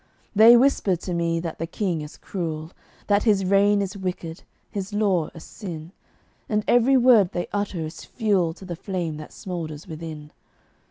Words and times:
They 0.35 0.57
whisper 0.57 0.95
to 0.95 1.13
me 1.13 1.39
that 1.41 1.59
the 1.59 1.67
King 1.67 2.01
is 2.01 2.17
cruel, 2.17 2.71
That 3.05 3.21
his 3.21 3.45
reign 3.45 3.83
is 3.83 3.95
wicked, 3.95 4.41
his 4.71 4.93
law 4.93 5.29
a 5.35 5.39
sin; 5.39 5.91
And 6.49 6.63
every 6.67 6.97
word 6.97 7.33
they 7.33 7.45
utter 7.53 7.81
is 7.81 8.03
fuel 8.03 8.51
To 8.55 8.65
the 8.65 8.75
flame 8.75 9.17
that 9.17 9.31
smoulders 9.31 9.85
within. 9.87 10.31